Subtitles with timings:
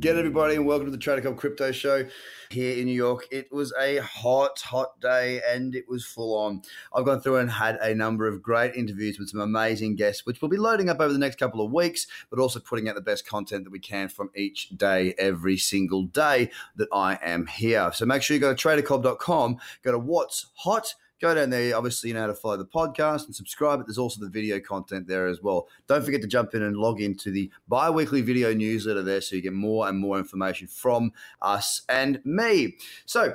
[0.00, 2.06] Get everybody and welcome to the Trader Cobb Crypto Show
[2.48, 3.26] here in New York.
[3.30, 6.62] It was a hot, hot day and it was full on.
[6.94, 10.40] I've gone through and had a number of great interviews with some amazing guests, which
[10.40, 13.02] we'll be loading up over the next couple of weeks, but also putting out the
[13.02, 17.90] best content that we can from each day, every single day that I am here.
[17.92, 21.76] So make sure you go to tradercobb.com, go to what's hot go down there.
[21.76, 23.78] Obviously, you know how to follow the podcast and subscribe.
[23.78, 25.68] But there's also the video content there as well.
[25.86, 29.36] Don't forget to jump in and log into the bi weekly video newsletter there so
[29.36, 32.76] you get more and more information from us and me.
[33.06, 33.34] So,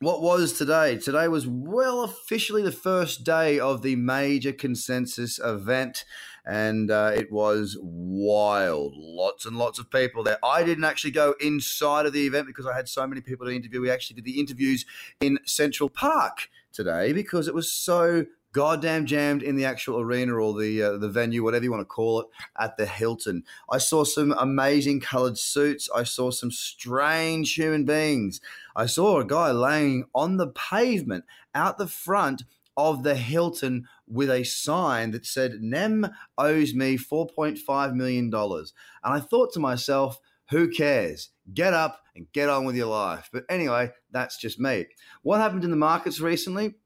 [0.00, 0.98] what was today?
[0.98, 6.04] Today was, well, officially the first day of the major consensus event,
[6.46, 8.94] and uh, it was wild.
[8.96, 10.38] Lots and lots of people there.
[10.44, 13.54] I didn't actually go inside of the event because I had so many people to
[13.54, 13.80] interview.
[13.80, 14.86] We actually did the interviews
[15.20, 20.58] in Central Park today because it was so goddamn jammed in the actual arena or
[20.58, 22.26] the uh, the venue, whatever you want to call it,
[22.58, 23.42] at the Hilton.
[23.70, 25.90] I saw some amazing coloured suits.
[25.94, 28.40] I saw some strange human beings.
[28.74, 32.44] I saw a guy laying on the pavement out the front
[32.76, 38.30] of the Hilton with a sign that said "Nem owes me four point five million
[38.30, 40.18] dollars," and I thought to myself.
[40.50, 41.30] Who cares?
[41.54, 43.28] Get up and get on with your life.
[43.32, 44.86] But anyway, that's just me.
[45.22, 46.76] What happened in the markets recently?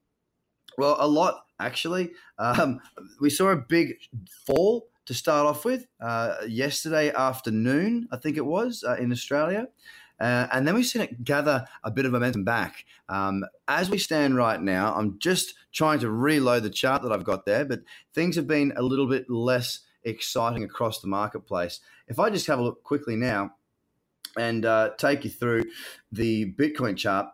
[0.79, 2.13] Well, a lot actually.
[2.39, 2.81] Um,
[3.21, 3.97] we saw a big
[4.47, 9.69] fall to start off with uh, yesterday afternoon, I think it was, uh, in Australia.
[10.21, 12.85] Uh, and then we've seen it gather a bit of momentum back.
[13.09, 17.25] Um, as we stand right now, I'm just trying to reload the chart that I've
[17.25, 17.81] got there, but
[18.15, 21.81] things have been a little bit less exciting across the marketplace.
[22.07, 23.55] If I just have a look quickly now
[24.37, 25.65] and uh, take you through
[26.13, 27.27] the Bitcoin chart,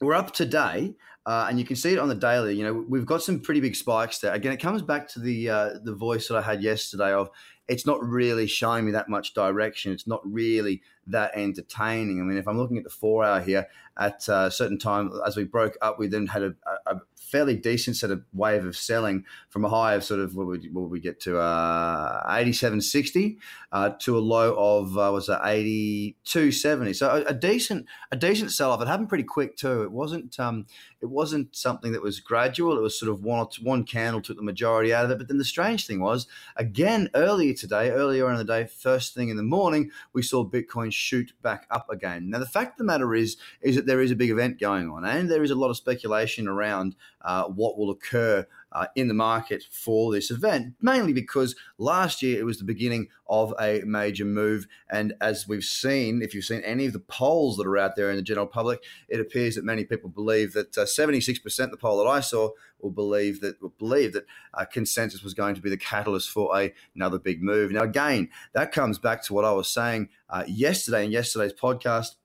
[0.00, 0.94] we're up today,
[1.26, 2.56] uh, and you can see it on the daily.
[2.56, 4.32] You know, we've got some pretty big spikes there.
[4.32, 7.30] Again, it comes back to the uh, the voice that I had yesterday of
[7.68, 9.92] it's not really showing me that much direction.
[9.92, 12.20] It's not really that entertaining.
[12.20, 13.68] I mean, if I'm looking at the four hour here,
[13.98, 16.54] at a certain time as we broke up, we then had a,
[16.86, 16.96] a
[17.32, 20.66] fairly decent set of wave of selling from a high of sort of what would,
[20.72, 23.38] what would we get to uh, 87.60
[23.72, 28.52] uh, to a low of uh, was it 82.70 so a, a, decent a decent
[28.52, 30.66] sell off it happened pretty quick too it wasn't um,
[31.02, 32.78] it wasn't something that was gradual.
[32.78, 35.18] It was sort of one one candle took the majority out of it.
[35.18, 39.28] But then the strange thing was again earlier today earlier in the day first thing
[39.28, 42.30] in the morning we saw bitcoin shoot back up again.
[42.30, 44.88] Now the fact of the matter is is that there is a big event going
[44.88, 49.08] on and there is a lot of speculation around uh, what will occur uh, in
[49.08, 53.82] the market for this event, mainly because last year it was the beginning of a
[53.84, 54.66] major move.
[54.90, 58.10] And as we've seen, if you've seen any of the polls that are out there
[58.10, 62.02] in the general public, it appears that many people believe that uh, 76% the poll
[62.02, 62.50] that I saw
[62.80, 66.56] will believe that will believe that uh, consensus was going to be the catalyst for
[66.58, 67.70] a, another big move.
[67.70, 72.16] Now, again, that comes back to what I was saying uh, yesterday in yesterday's podcast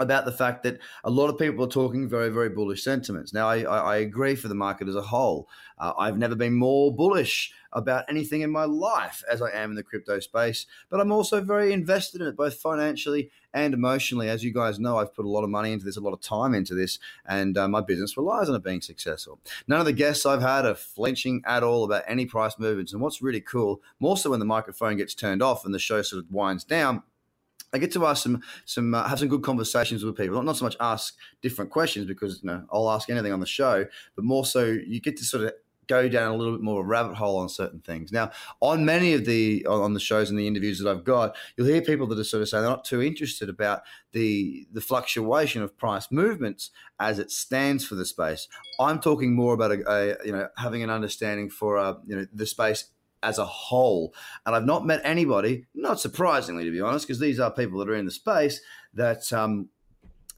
[0.00, 3.32] about the fact that a lot of people are talking very, very bullish sentiments.
[3.32, 5.48] Now, I, I agree for the market as a whole.
[5.78, 9.76] Uh, I've never been more bullish about anything in my life as I am in
[9.76, 14.28] the crypto space, but I'm also very invested in it, both financially and emotionally.
[14.28, 16.20] As you guys know, I've put a lot of money into this, a lot of
[16.20, 19.40] time into this, and uh, my business relies on it being successful.
[19.66, 22.92] None of the guests I've had are flinching at all about any price movements.
[22.92, 26.02] And what's really cool, more so when the microphone gets turned off and the show
[26.02, 27.02] sort of winds down
[27.72, 30.36] I get to ask some some uh, have some good conversations with people.
[30.36, 33.46] Not, not so much ask different questions because you know I'll ask anything on the
[33.46, 35.52] show, but more so you get to sort of
[35.88, 38.12] go down a little bit more of a rabbit hole on certain things.
[38.12, 41.66] Now, on many of the on the shows and the interviews that I've got, you'll
[41.66, 45.62] hear people that are sort of saying they're not too interested about the the fluctuation
[45.62, 48.48] of price movements as it stands for the space.
[48.80, 52.26] I'm talking more about a, a you know having an understanding for uh, you know
[52.32, 52.86] the space
[53.22, 54.14] as a whole.
[54.46, 57.88] And I've not met anybody, not surprisingly, to be honest, because these are people that
[57.88, 58.60] are in the space
[58.94, 59.68] that um,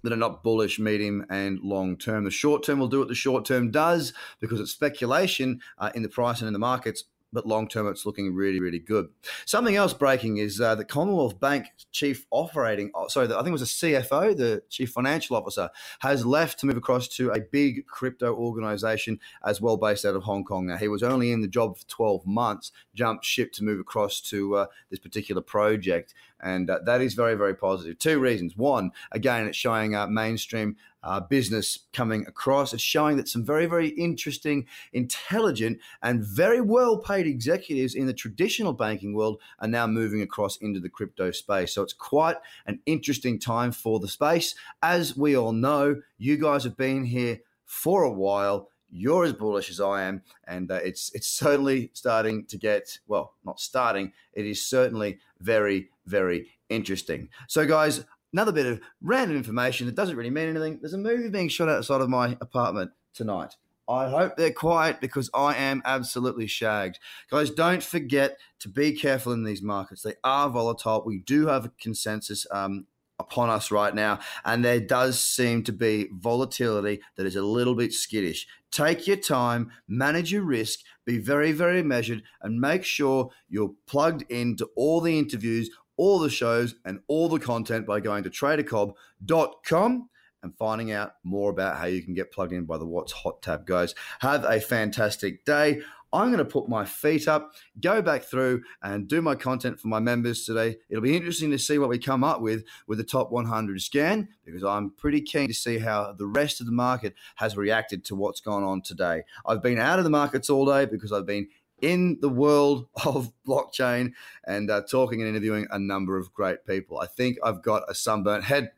[0.02, 2.24] that are not bullish, medium, and long term.
[2.24, 6.02] The short term will do what the short term does because it's speculation uh, in
[6.02, 7.04] the price and in the markets
[7.34, 9.08] but long term, it's looking really, really good.
[9.44, 13.62] Something else breaking is uh, the Commonwealth Bank chief operating, sorry, I think it was
[13.62, 15.68] a CFO, the chief financial officer,
[16.00, 20.22] has left to move across to a big crypto organization as well based out of
[20.22, 20.66] Hong Kong.
[20.66, 24.20] Now, he was only in the job for 12 months, jumped ship to move across
[24.22, 26.14] to uh, this particular project.
[26.44, 27.98] And uh, that is very, very positive.
[27.98, 28.56] Two reasons.
[28.56, 32.72] One, again, it's showing uh, mainstream uh, business coming across.
[32.72, 38.12] It's showing that some very, very interesting, intelligent, and very well paid executives in the
[38.12, 41.74] traditional banking world are now moving across into the crypto space.
[41.74, 42.36] So it's quite
[42.66, 44.54] an interesting time for the space.
[44.82, 48.70] As we all know, you guys have been here for a while.
[48.96, 53.34] You're as bullish as I am, and uh, it's it's certainly starting to get well,
[53.44, 54.12] not starting.
[54.32, 57.28] It is certainly very very interesting.
[57.48, 60.78] So, guys, another bit of random information that doesn't really mean anything.
[60.80, 63.56] There's a movie being shot outside of my apartment tonight.
[63.88, 66.98] I hope they're quiet because I am absolutely shagged.
[67.30, 70.02] Guys, don't forget to be careful in these markets.
[70.02, 71.02] They are volatile.
[71.04, 72.86] We do have a consensus um,
[73.24, 77.74] upon us right now, and there does seem to be volatility that is a little
[77.74, 78.46] bit skittish.
[78.70, 84.22] Take your time, manage your risk, be very, very measured, and make sure you're plugged
[84.30, 90.08] into all the interviews, all the shows, and all the content by going to tradercobb.com
[90.42, 93.40] and finding out more about how you can get plugged in by the What's Hot
[93.42, 93.94] tab, guys.
[94.20, 95.80] Have a fantastic day.
[96.14, 99.88] I'm going to put my feet up, go back through and do my content for
[99.88, 100.76] my members today.
[100.88, 104.28] It'll be interesting to see what we come up with with the top 100 scan
[104.44, 108.14] because I'm pretty keen to see how the rest of the market has reacted to
[108.14, 109.24] what's gone on today.
[109.44, 111.48] I've been out of the markets all day because I've been
[111.82, 114.12] in the world of blockchain
[114.46, 117.00] and uh, talking and interviewing a number of great people.
[117.00, 118.70] I think I've got a sunburnt head,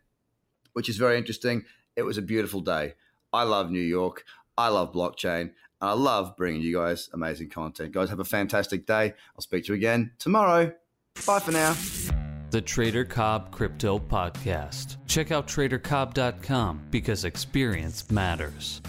[0.73, 1.65] which is very interesting.
[1.97, 2.95] It was a beautiful day.
[3.31, 4.25] I love New York.
[4.57, 5.53] I love blockchain.
[5.81, 7.93] I love bringing you guys amazing content.
[7.93, 9.13] Guys, have a fantastic day.
[9.35, 10.73] I'll speak to you again tomorrow.
[11.27, 11.77] Bye for now.
[12.51, 14.97] The Trader Cobb Crypto Podcast.
[15.07, 18.81] Check out tradercobb.com because experience matters.